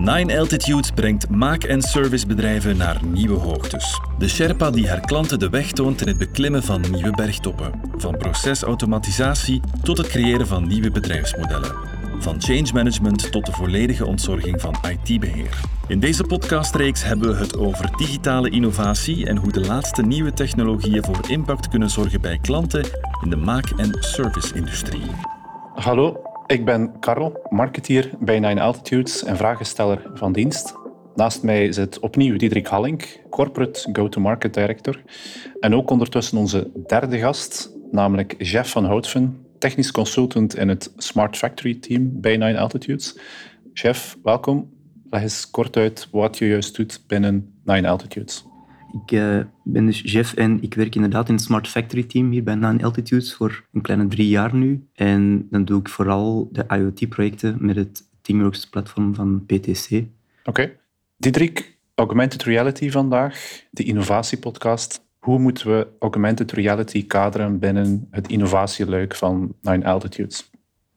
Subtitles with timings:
[0.00, 4.00] Nine Altitudes brengt maak- en servicebedrijven naar nieuwe hoogtes.
[4.18, 7.72] De Sherpa die haar klanten de weg toont in het beklimmen van nieuwe bergtoppen.
[7.96, 11.74] Van procesautomatisatie tot het creëren van nieuwe bedrijfsmodellen.
[12.18, 15.60] Van change management tot de volledige ontzorging van IT-beheer.
[15.86, 21.04] In deze podcastreeks hebben we het over digitale innovatie en hoe de laatste nieuwe technologieën
[21.04, 22.84] voor impact kunnen zorgen bij klanten
[23.24, 25.02] in de maak- en service-industrie.
[25.74, 30.74] Hallo, ik ben Karel, marketeer bij Nine Altitudes en vragensteller van dienst.
[31.14, 35.02] Naast mij zit opnieuw Diederik Hallink, Corporate Go-to-Market Director.
[35.60, 41.36] En ook ondertussen onze derde gast, namelijk Jeff van Houtven, technisch consultant in het Smart
[41.36, 43.18] Factory team bij Nine Altitudes.
[43.72, 44.70] Jeff, welkom.
[45.10, 48.44] Leg eens kort uit wat je juist doet binnen Nine Altitudes.
[48.92, 52.42] Ik uh, ben dus Jeff en ik werk inderdaad in het Smart Factory team hier
[52.42, 54.86] bij Nine Altitudes voor een kleine drie jaar nu.
[54.94, 59.90] En dan doe ik vooral de IoT-projecten met het Teamworks platform van PTC.
[59.90, 60.08] Oké.
[60.44, 60.76] Okay.
[61.94, 65.04] Augmented reality vandaag, de innovatiepodcast.
[65.18, 70.49] Hoe moeten we augmented reality kaderen binnen het innovatieluik van Nine Altitudes?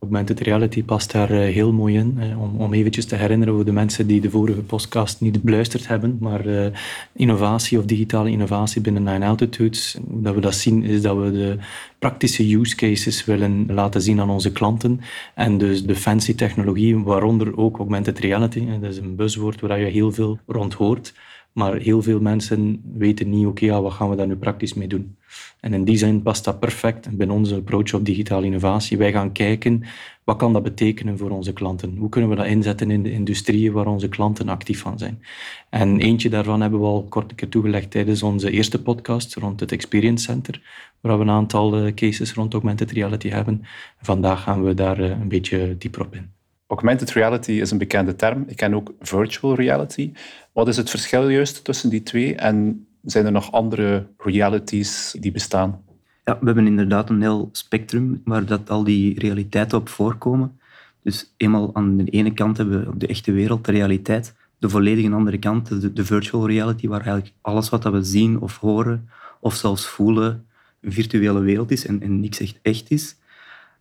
[0.04, 2.20] Augmented reality past daar eh, heel mooi in.
[2.40, 6.18] Om, om eventjes te herinneren voor de mensen die de vorige podcast niet beluisterd hebben.
[6.20, 6.66] Maar uh,
[7.14, 11.58] innovatie of digitale innovatie binnen Nine Altitudes, dat we dat zien, is dat we de
[12.00, 15.02] praktische use cases willen laten zien aan onze klanten.
[15.36, 18.80] En dus de fancy technologie, waaronder ook augmented reality.
[18.80, 21.14] Dat is een buzzwoord waar je heel veel rond hoort.
[21.54, 24.88] Maar heel veel mensen weten niet, oké, ja, wat gaan we daar nu praktisch mee
[24.88, 25.16] doen?
[25.60, 28.98] En in die zin past dat perfect binnen onze approach op digitale innovatie.
[28.98, 29.84] Wij gaan kijken,
[30.24, 31.98] wat kan dat betekenen voor onze klanten?
[31.98, 35.22] Hoe kunnen we dat inzetten in de industrieën waar onze klanten actief van zijn?
[35.70, 39.60] En eentje daarvan hebben we al kort een keer toegelegd tijdens onze eerste podcast rond
[39.60, 40.62] het Experience Center,
[41.02, 43.62] waar we een aantal eh, cases rond augmented reality hebben.
[44.02, 46.43] Vandaag gaan we daar eh, een beetje dieper op in.
[46.68, 48.44] Augmented reality is een bekende term.
[48.48, 50.12] Ik ken ook virtual reality.
[50.52, 55.32] Wat is het verschil juist tussen die twee en zijn er nog andere realities die
[55.32, 55.82] bestaan?
[56.26, 60.60] Ja, we hebben inderdaad een heel spectrum waar dat al die realiteiten op voorkomen.
[61.02, 64.36] Dus eenmaal aan de ene kant hebben we de echte wereld de realiteit.
[64.58, 68.58] De volledige andere kant, de, de virtual reality, waar eigenlijk alles wat we zien of
[68.58, 69.10] horen
[69.40, 70.46] of zelfs voelen
[70.82, 73.16] een virtuele wereld is en, en niks echt echt is.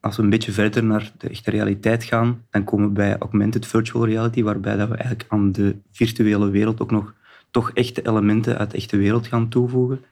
[0.02, 3.66] Als we een beetje verder naar de echte realiteit gaan, dan komen we bij augmented
[3.66, 7.14] virtual reality, waarbij dat we eigenlijk aan de virtuele wereld ook nog
[7.50, 10.04] toch echte elementen uit de echte wereld gaan toevoegen.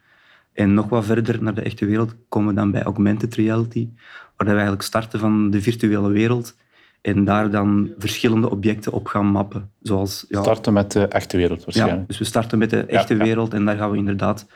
[0.52, 3.88] En nog wat verder naar de echte wereld komen we dan bij augmented reality,
[4.36, 6.56] waar we eigenlijk starten van de virtuele wereld
[7.00, 9.70] en daar dan verschillende objecten op gaan mappen.
[9.82, 12.00] Zoals, ja, starten met de echte wereld waarschijnlijk.
[12.00, 14.46] Ja, dus we starten met de echte wereld en daar gaan we inderdaad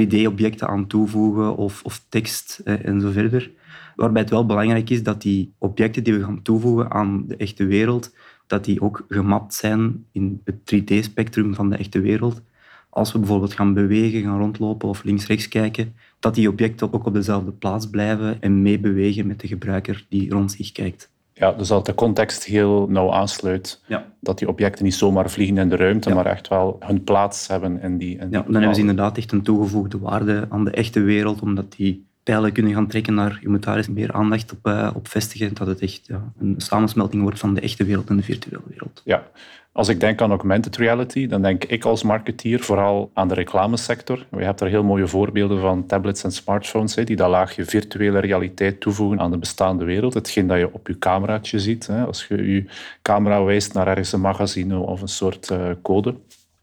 [0.00, 3.50] 3D-objecten aan toevoegen of, of tekst eh, en zo verder.
[3.96, 7.64] Waarbij het wel belangrijk is dat die objecten die we gaan toevoegen aan de echte
[7.64, 8.14] wereld,
[8.46, 12.42] dat die ook gemapt zijn in het 3D-spectrum van de echte wereld.
[12.88, 17.14] Als we bijvoorbeeld gaan bewegen, gaan rondlopen of links-rechts kijken, dat die objecten ook op
[17.14, 21.10] dezelfde plaats blijven en meebewegen met de gebruiker die rond zich kijkt.
[21.34, 23.82] Ja, dus dat de context heel nauw aansluit.
[23.86, 24.06] Ja.
[24.20, 27.80] Dat die objecten niet zomaar vliegen in de ruimte, maar echt wel hun plaats hebben
[27.80, 28.18] in die.
[28.18, 31.42] In die ja, dan hebben ze inderdaad echt een toegevoegde waarde aan de echte wereld,
[31.42, 34.90] omdat die pijlen kunnen gaan trekken naar, je moet daar eens meer aandacht op, uh,
[34.94, 38.22] op vestigen, dat het echt ja, een samensmelting wordt van de echte wereld en de
[38.22, 39.02] virtuele wereld.
[39.04, 39.26] Ja,
[39.72, 44.26] als ik denk aan augmented reality, dan denk ik als marketeer vooral aan de reclamesector.
[44.30, 48.80] Je hebt daar heel mooie voorbeelden van tablets en smartphones, die dat laagje virtuele realiteit
[48.80, 50.14] toevoegen aan de bestaande wereld.
[50.14, 52.64] Hetgeen dat je op je cameraatje ziet, als je je
[53.02, 56.14] camera wijst naar ergens een magazine of een soort uh, code.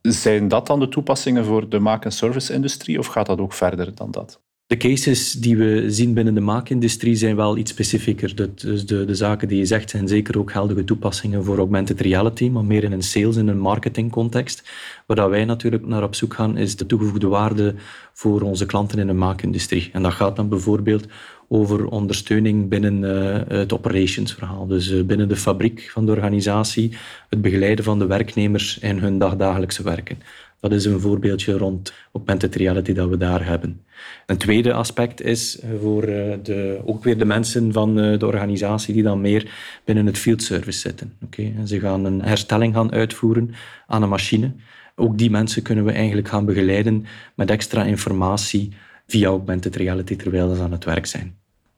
[0.01, 3.95] Zijn dat dan de toepassingen voor de maak- en service-industrie of gaat dat ook verder
[3.95, 4.41] dan dat?
[4.69, 8.35] De cases die we zien binnen de maakindustrie zijn wel iets specifieker.
[8.35, 12.49] Dus de, de zaken die je zegt zijn zeker ook geldige toepassingen voor augmented reality,
[12.49, 14.69] maar meer in een sales- en een marketingcontext.
[15.05, 17.75] Waar wij natuurlijk naar op zoek gaan, is de toegevoegde waarde
[18.13, 19.89] voor onze klanten in de maakindustrie.
[19.93, 21.07] En dat gaat dan bijvoorbeeld
[21.47, 24.67] over ondersteuning binnen uh, het operationsverhaal.
[24.67, 26.97] Dus uh, binnen de fabriek van de organisatie,
[27.29, 30.17] het begeleiden van de werknemers in hun dagdagelijkse werken.
[30.59, 33.81] Dat is een voorbeeldje rond augmented reality dat we daar hebben.
[34.25, 38.25] Een tweede aspect is eh, voor eh, de, ook weer de mensen van eh, de
[38.25, 39.51] organisatie die dan meer
[39.85, 41.13] binnen het field service zitten.
[41.23, 41.53] Okay?
[41.65, 43.51] Ze gaan een herstelling gaan uitvoeren
[43.87, 44.51] aan een machine.
[44.95, 47.05] Ook die mensen kunnen we eigenlijk gaan begeleiden
[47.35, 48.73] met extra informatie
[49.07, 51.35] via augmented reality terwijl ze aan het werk zijn.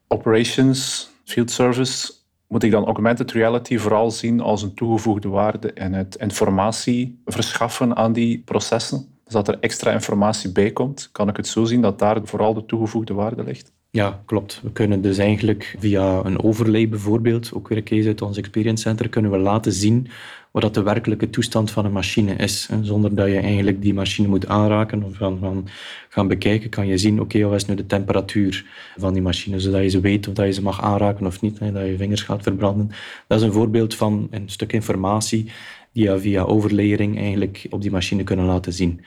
[0.08, 2.12] Operations, field service,
[2.52, 7.96] moet ik dan augmented reality vooral zien als een toegevoegde waarde in het informatie verschaffen
[7.96, 9.20] aan die processen?
[9.24, 11.10] Dus dat er extra informatie bij komt.
[11.12, 13.74] Kan ik het zo zien dat daar vooral de toegevoegde waarde ligt?
[13.94, 14.60] Ja, klopt.
[14.64, 18.84] We kunnen dus eigenlijk via een overlay bijvoorbeeld, ook weer een case uit ons Experience
[18.84, 20.08] Center, kunnen we laten zien
[20.52, 22.70] wat dat de werkelijke toestand van een machine is.
[22.82, 25.68] Zonder dat je eigenlijk die machine moet aanraken of gaan,
[26.10, 28.66] gaan, bekijken, kan je zien, oké, wat is nu de temperatuur
[28.98, 31.60] van die machine, zodat je ze weet of dat je ze mag aanraken of niet,
[31.60, 32.92] dat je vingers gaat verbranden.
[33.28, 35.52] Dat is een voorbeeld van een stuk informatie
[35.94, 39.02] die je via overlayering eigenlijk op die machine kunnen laten zien.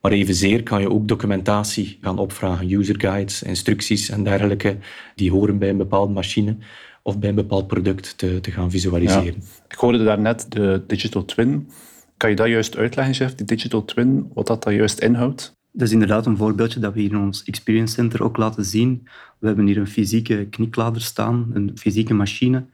[0.00, 4.76] Maar evenzeer kan je ook documentatie gaan opvragen, user guides, instructies en dergelijke,
[5.14, 6.56] die horen bij een bepaalde machine
[7.02, 9.42] of bij een bepaald product te, te gaan visualiseren.
[9.68, 11.68] Ik hoorde daarnet de digital twin.
[12.16, 15.56] Kan je dat juist uitleggen, chef, die digital twin, wat dat, dat juist inhoudt?
[15.72, 19.08] Dat is inderdaad een voorbeeldje dat we hier in ons Experience Center ook laten zien.
[19.38, 22.66] We hebben hier een fysieke kniklader staan, een fysieke machine.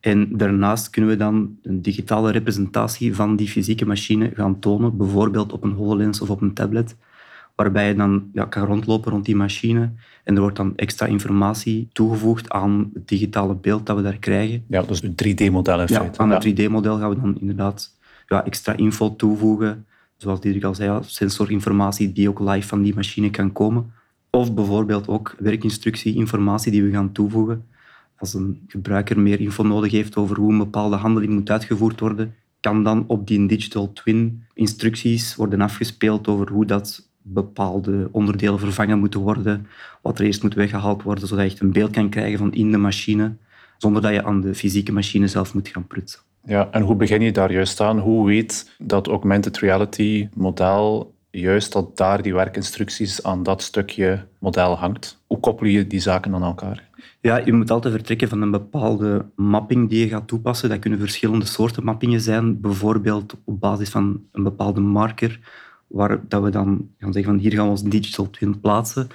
[0.00, 5.52] En daarnaast kunnen we dan een digitale representatie van die fysieke machine gaan tonen, bijvoorbeeld
[5.52, 6.96] op een HoloLens of op een tablet,
[7.54, 9.92] waarbij je dan ja, kan rondlopen rond die machine
[10.24, 14.64] en er wordt dan extra informatie toegevoegd aan het digitale beeld dat we daar krijgen.
[14.68, 16.18] Ja, dus een 3D-model in ja, feite.
[16.18, 17.96] Aan het 3D-model gaan we dan inderdaad
[18.26, 19.86] ja, extra info toevoegen,
[20.16, 23.92] zoals Dirk al zei, sensorinformatie die ook live van die machine kan komen.
[24.30, 27.64] Of bijvoorbeeld ook werkinstructie, informatie die we gaan toevoegen
[28.20, 32.34] als een gebruiker meer info nodig heeft over hoe een bepaalde handeling moet uitgevoerd worden,
[32.60, 38.98] kan dan op die digital twin instructies worden afgespeeld over hoe dat bepaalde onderdelen vervangen
[38.98, 39.66] moeten worden,
[40.02, 42.70] wat er eerst moet weggehaald worden, zodat je echt een beeld kan krijgen van in
[42.70, 43.36] de machine,
[43.78, 46.20] zonder dat je aan de fysieke machine zelf moet gaan prutsen.
[46.44, 47.98] Ja, en hoe begin je daar juist aan?
[47.98, 54.76] Hoe weet dat augmented reality model juist dat daar die werkinstructies aan dat stukje model
[54.76, 55.22] hangt?
[55.26, 56.88] Hoe koppel je die zaken aan elkaar?
[57.20, 60.68] Ja, je moet altijd vertrekken van een bepaalde mapping die je gaat toepassen.
[60.68, 62.60] Dat kunnen verschillende soorten mappingen zijn.
[62.60, 65.40] Bijvoorbeeld op basis van een bepaalde marker,
[65.86, 69.08] waar dat we dan gaan zeggen van hier gaan we ons digital twin plaatsen.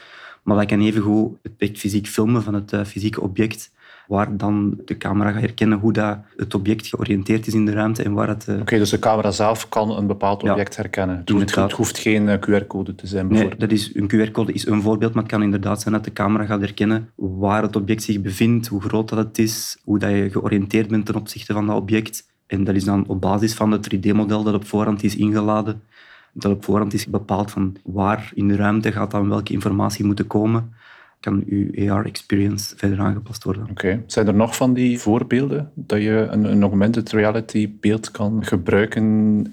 [0.43, 3.71] Maar dat kan evengoed het fysiek filmen van het eh, fysieke object
[4.07, 8.03] waar dan de camera gaat herkennen hoe dat het object georiënteerd is in de ruimte
[8.03, 8.45] en waar het...
[8.49, 8.59] Uh...
[8.59, 11.17] Oké, dus de camera zelf kan een bepaald object herkennen.
[11.17, 13.59] Het hoeft, het hoeft, geen eh, QR-code te zijn, bijvoorbeeld.
[13.59, 16.13] Nee, dat is, een QR-code is een voorbeeld, maar het kan inderdaad zijn dat de
[16.13, 20.09] camera gaat herkennen waar het object zich bevindt, hoe groot dat het is, hoe dat
[20.09, 22.33] je georiënteerd bent ten opzichte van dat object.
[22.47, 25.81] En dat is dan op basis van het 3D-model dat op voorhand is ingeladen,
[26.33, 30.27] dat op voorhand is bepaald van waar in de ruimte gaat dan welke informatie moeten
[30.27, 30.73] komen
[31.25, 33.67] kan uw AR-experience verder aangepast worden.
[33.69, 34.03] Oké.
[34.07, 39.03] Zijn er nog van die voorbeelden dat je een, een augmented reality beeld kan gebruiken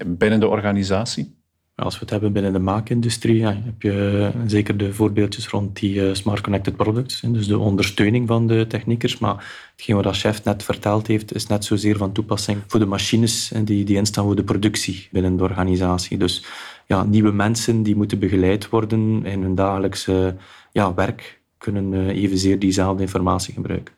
[0.07, 1.41] binnen de organisatie?
[1.75, 5.95] Als we het hebben binnen de maakindustrie, ja, heb je zeker de voorbeeldjes rond die
[5.95, 9.19] uh, smart connected products, dus de ondersteuning van de techniekers.
[9.19, 12.87] Maar hetgeen wat de chef net verteld heeft, is net zozeer van toepassing voor de
[12.87, 16.19] machines die, die instaan voor de productie binnen de organisatie.
[16.19, 16.45] Dus
[16.87, 20.37] ja, nieuwe mensen die moeten begeleid worden in hun dagelijkse
[20.73, 23.95] ja, werk kunnen eh, evenzeer diezelfde informatie gebruiken.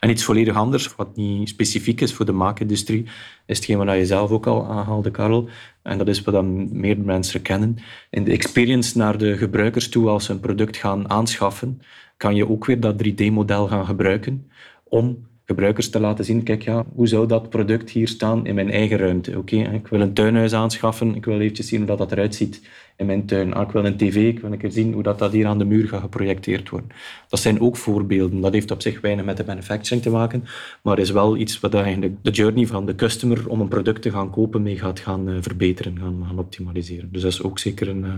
[0.00, 3.04] En iets volledig anders, wat niet specifiek is voor de maakindustrie,
[3.46, 5.48] is hetgeen wat je zelf ook al aanhaalde, Karel.
[5.82, 7.76] En dat is wat dan meer mensen kennen.
[8.10, 11.82] In de experience naar de gebruikers toe, als ze een product gaan aanschaffen,
[12.16, 14.50] kan je ook weer dat 3D-model gaan gebruiken
[14.84, 18.70] om gebruikers te laten zien, kijk, ja, hoe zou dat product hier staan in mijn
[18.70, 19.38] eigen ruimte?
[19.38, 22.62] Oké, ik wil een tuinhuis aanschaffen, ik wil eventjes zien hoe dat, dat eruit ziet
[22.96, 23.54] in mijn tuin.
[23.54, 25.64] Ah, ik wil een tv, ik wil een zien hoe dat, dat hier aan de
[25.64, 26.90] muur gaat geprojecteerd worden.
[27.28, 28.40] Dat zijn ook voorbeelden.
[28.40, 30.44] Dat heeft op zich weinig met de manufacturing te maken,
[30.82, 34.10] maar is wel iets wat eigenlijk de journey van de customer om een product te
[34.10, 37.08] gaan kopen mee gaat gaan uh, verbeteren, gaan, gaan optimaliseren.
[37.12, 38.04] Dus dat is ook zeker een...
[38.04, 38.14] Uh,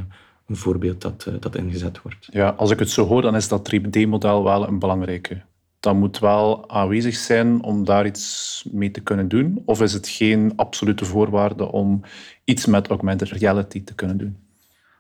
[0.46, 2.28] een voorbeeld dat, uh, dat ingezet wordt.
[2.30, 5.42] Ja, als ik het zo hoor, dan is dat 3D-model wel een belangrijke
[5.84, 9.62] dat moet wel aanwezig zijn om daar iets mee te kunnen doen?
[9.64, 12.00] Of is het geen absolute voorwaarde om
[12.44, 14.36] iets met augmented reality te kunnen doen?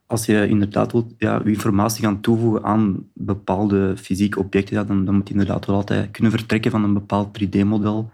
[0.06, 5.14] Als je inderdaad wilt ja, informatie gaan toevoegen aan bepaalde fysieke objecten, ja, dan, dan
[5.14, 8.10] moet je inderdaad wel altijd kunnen vertrekken van een bepaald 3D-model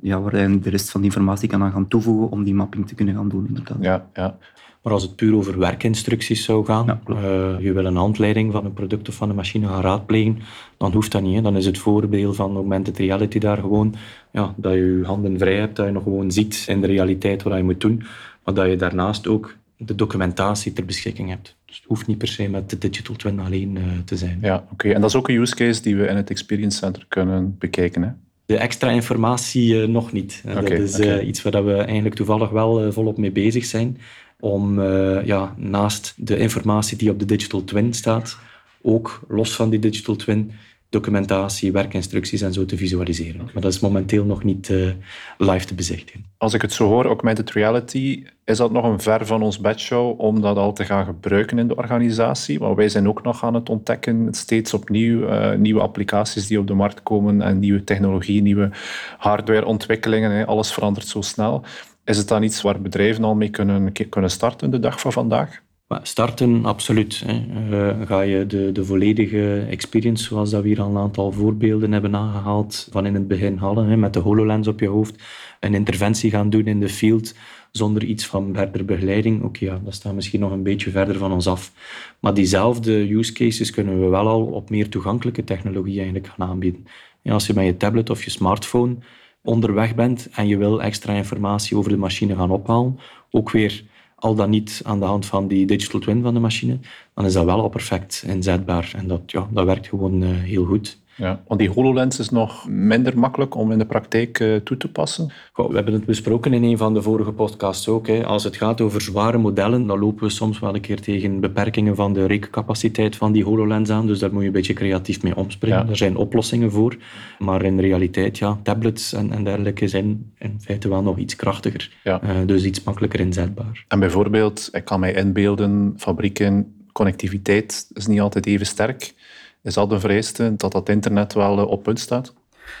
[0.00, 2.88] ja, waar je de rest van die informatie kan aan gaan toevoegen om die mapping
[2.88, 3.46] te kunnen gaan doen.
[3.46, 3.76] Inderdaad.
[3.80, 4.36] Ja, ja.
[4.82, 8.64] Maar als het puur over werkinstructies zou gaan, ja, uh, je wil een handleiding van
[8.64, 10.38] een product of van een machine gaan raadplegen,
[10.76, 11.34] dan hoeft dat niet.
[11.34, 11.42] Hè.
[11.42, 13.94] Dan is het voordeel van augmented reality daar gewoon
[14.32, 17.42] ja, dat je je handen vrij hebt, dat je nog gewoon ziet in de realiteit
[17.42, 18.02] wat je moet doen,
[18.44, 21.56] maar dat je daarnaast ook de documentatie ter beschikking hebt.
[21.66, 24.38] Dus het hoeft niet per se met de digital twin alleen uh, te zijn.
[24.42, 24.88] Ja, oké.
[24.88, 28.02] En dat is ook een use case die we in het Experience Center kunnen bekijken.
[28.02, 28.10] Hè?
[28.46, 30.42] De extra informatie uh, nog niet.
[30.48, 31.20] Okay, dat is okay.
[31.20, 33.98] iets waar we eigenlijk toevallig wel volop mee bezig zijn
[34.42, 38.38] om uh, ja, naast de informatie die op de digital twin staat,
[38.82, 40.52] ook los van die digital twin
[40.88, 43.50] documentatie, werkinstructies en zo te visualiseren.
[43.52, 44.90] Maar dat is momenteel nog niet uh,
[45.38, 46.24] live te bezichtigen.
[46.36, 50.20] Als ik het zo hoor, augmented reality, is dat nog een ver van ons bedshow
[50.20, 52.58] om dat al te gaan gebruiken in de organisatie?
[52.58, 56.66] Want wij zijn ook nog aan het ontdekken, steeds opnieuw, uh, nieuwe applicaties die op
[56.66, 58.70] de markt komen en nieuwe technologie, nieuwe
[59.18, 60.30] hardwareontwikkelingen.
[60.30, 60.46] Hè.
[60.46, 61.64] Alles verandert zo snel.
[62.04, 65.62] Is het dan iets waar bedrijven al mee kunnen, kunnen starten de dag van vandaag?
[66.02, 67.22] Starten, absoluut.
[67.26, 67.44] Hè.
[67.70, 71.92] Uh, ga je de, de volledige experience, zoals dat we hier al een aantal voorbeelden
[71.92, 75.22] hebben aangehaald, van in het begin halen, hè, met de HoloLens op je hoofd,
[75.60, 77.34] een interventie gaan doen in de field,
[77.70, 79.42] zonder iets van verdere begeleiding.
[79.42, 81.72] Oké, ja, dat staat misschien nog een beetje verder van ons af.
[82.20, 86.86] Maar diezelfde use cases kunnen we wel al op meer toegankelijke technologie eigenlijk gaan aanbieden.
[87.22, 88.96] En als je met je tablet of je smartphone
[89.42, 92.98] onderweg bent en je wil extra informatie over de machine gaan ophalen,
[93.30, 93.84] ook weer
[94.14, 96.78] al dan niet aan de hand van die digital twin van de machine,
[97.14, 98.92] dan is dat wel al perfect inzetbaar.
[98.96, 101.00] En dat, ja, dat werkt gewoon uh, heel goed.
[101.16, 104.88] Ja, want die HoloLens is nog minder makkelijk om in de praktijk uh, toe te
[104.88, 105.32] passen.
[105.52, 108.06] Goh, we hebben het besproken in een van de vorige podcasts ook.
[108.06, 108.24] Hè.
[108.26, 111.96] Als het gaat over zware modellen, dan lopen we soms wel een keer tegen beperkingen
[111.96, 114.06] van de rekencapaciteit van die HoloLens aan.
[114.06, 115.88] Dus daar moet je een beetje creatief mee omspringen.
[115.88, 116.96] Er zijn oplossingen voor.
[117.38, 121.90] Maar in realiteit, ja, tablets en, en dergelijke zijn in feite wel nog iets krachtiger.
[122.04, 122.20] Ja.
[122.22, 123.84] Uh, dus iets makkelijker inzetbaar.
[123.88, 129.14] En bijvoorbeeld, ik kan mij inbeelden, fabrieken, connectiviteit is niet altijd even sterk.
[129.62, 132.34] Is dat een vereiste dat dat internet wel eh, op punt staat?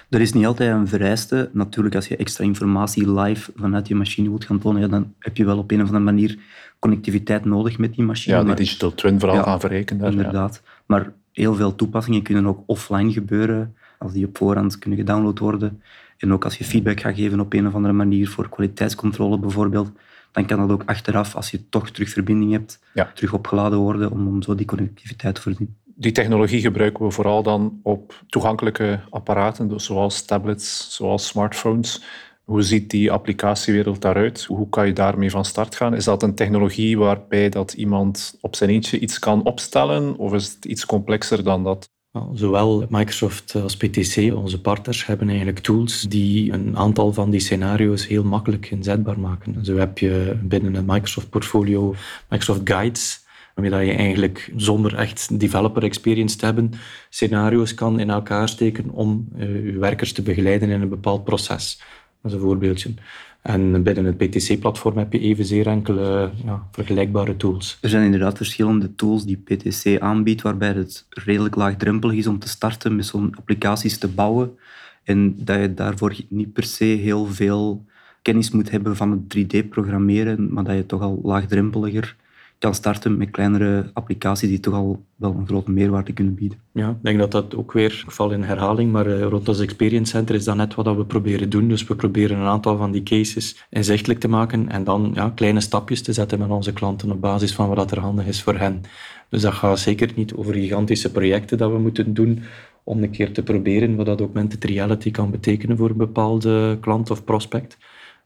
[0.08, 1.50] Er is niet altijd een vereiste.
[1.52, 5.36] Natuurlijk, als je extra informatie live vanuit je machine wilt gaan tonen, ja, dan heb
[5.36, 6.38] je wel op een of andere manier
[6.78, 8.36] connectiviteit nodig met die machine.
[8.36, 10.10] Ja, die digital twin vooral gaan verrekenen.
[10.10, 10.62] Inderdaad.
[10.86, 15.82] Maar heel veel toepassingen kunnen ook offline gebeuren, als die op voorhand kunnen gedownload worden.
[16.18, 19.90] En ook als je feedback gaat geven op een of andere manier, voor kwaliteitscontrole bijvoorbeeld,
[20.32, 22.78] dan kan dat ook achteraf, als je toch terug verbinding hebt,
[23.14, 25.76] terug opgeladen worden om, om zo die connectiviteit te voorzien.
[26.02, 32.02] Die technologie gebruiken we vooral dan op toegankelijke apparaten, dus zoals tablets, zoals smartphones.
[32.44, 34.44] Hoe ziet die applicatiewereld daaruit?
[34.44, 35.94] Hoe kan je daarmee van start gaan?
[35.94, 40.52] Is dat een technologie waarbij dat iemand op zijn eentje iets kan opstellen, of is
[40.54, 41.90] het iets complexer dan dat?
[42.32, 48.06] Zowel Microsoft als PTC, onze partners, hebben eigenlijk tools die een aantal van die scenario's
[48.06, 49.64] heel makkelijk inzetbaar maken.
[49.64, 51.94] Zo heb je binnen het Microsoft-portfolio
[52.28, 53.22] Microsoft Guides,
[53.54, 56.72] waarmee je eigenlijk zonder echt developer experience te hebben,
[57.08, 61.82] scenario's kan in elkaar steken om uh, je werkers te begeleiden in een bepaald proces.
[62.22, 62.94] Dat is een voorbeeldje.
[63.42, 67.78] En binnen het PTC-platform heb je evenzeer enkele ja, vergelijkbare tools.
[67.80, 72.48] Er zijn inderdaad verschillende tools die PTC aanbiedt, waarbij het redelijk laagdrempelig is om te
[72.48, 74.58] starten met zo'n applicaties te bouwen.
[75.04, 77.84] En dat je daarvoor niet per se heel veel
[78.22, 82.16] kennis moet hebben van het 3D-programmeren, maar dat je toch al laagdrempeliger
[82.62, 86.58] kan starten met kleinere applicaties die toch al wel een grote meerwaarde kunnen bieden.
[86.72, 89.60] Ja, ik denk dat dat ook weer, ik val in herhaling, maar uh, rond ons
[89.60, 91.68] Experience Center is dat net wat we proberen doen.
[91.68, 95.60] Dus we proberen een aantal van die cases inzichtelijk te maken en dan ja, kleine
[95.60, 98.80] stapjes te zetten met onze klanten op basis van wat er handig is voor hen.
[99.28, 102.42] Dus dat gaat zeker niet over gigantische projecten dat we moeten doen
[102.84, 107.10] om een keer te proberen wat dat augmented reality kan betekenen voor een bepaalde klant
[107.10, 107.78] of prospect.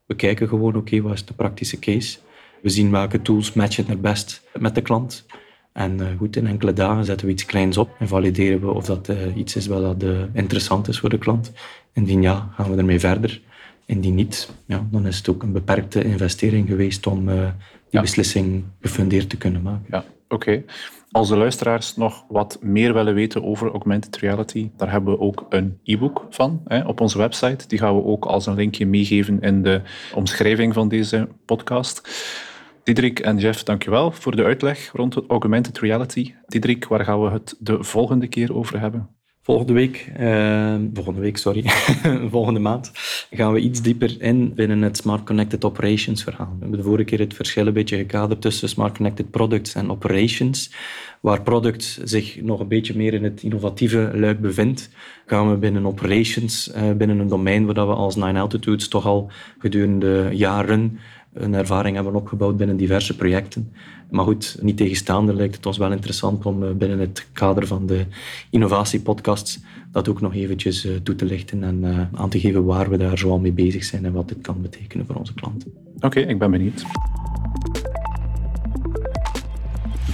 [0.06, 2.18] We kijken gewoon, oké, wat is de praktische case?
[2.66, 5.26] We zien welke tools matchen het best met de klant.
[5.72, 8.84] En uh, goed, in enkele dagen zetten we iets kleins op en valideren we of
[8.84, 11.52] dat uh, iets is wat uh, interessant is voor de klant.
[11.92, 13.40] Indien ja, gaan we ermee verder.
[13.84, 17.26] Indien niet, ja, dan is het ook een beperkte investering geweest om
[17.90, 19.86] die beslissing gefundeerd te kunnen maken.
[19.90, 20.62] Ja, oké.
[21.10, 25.46] Als de luisteraars nog wat meer willen weten over augmented reality, daar hebben we ook
[25.48, 27.68] een e-book van hè, op onze website.
[27.68, 29.80] Die gaan we ook als een linkje meegeven in de
[30.14, 32.08] omschrijving van deze podcast.
[32.86, 36.34] Diederik en Jeff, dankjewel voor de uitleg rond augmented reality.
[36.46, 39.08] Diederik, waar gaan we het de volgende keer over hebben?
[39.42, 41.64] Volgende week, uh, volgende week, sorry,
[42.36, 42.90] volgende maand,
[43.30, 46.46] gaan we iets dieper in binnen het Smart Connected Operations verhaal.
[46.46, 49.90] We hebben de vorige keer het verschil een beetje gekaderd tussen Smart Connected Products en
[49.90, 50.74] Operations.
[51.20, 54.90] Waar product zich nog een beetje meer in het innovatieve luik bevindt,
[55.26, 59.30] gaan we binnen Operations, uh, binnen een domein waar we als Nine Altitudes toch al
[59.58, 60.98] gedurende jaren
[61.36, 63.72] een ervaring hebben opgebouwd binnen diverse projecten.
[64.10, 67.86] Maar goed, niet tegenstaande lijkt het ons wel interessant om eh, binnen het kader van
[67.86, 68.04] de
[68.50, 69.60] innovatiepodcasts
[69.92, 72.96] dat ook nog eventjes eh, toe te lichten en eh, aan te geven waar we
[72.96, 75.72] daar zoal mee bezig zijn en wat dit kan betekenen voor onze klanten.
[76.00, 76.84] Oké, ik ben benieuwd.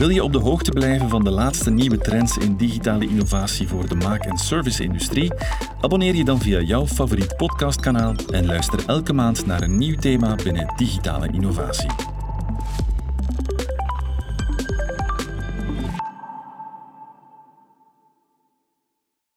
[0.02, 3.88] Wil je op de hoogte blijven van de laatste nieuwe trends in digitale innovatie voor
[3.88, 5.32] de maak- en service-industrie?
[5.80, 10.34] Abonneer je dan via jouw favoriet podcastkanaal en luister elke maand naar een nieuw thema
[10.34, 12.11] binnen digitale innovatie.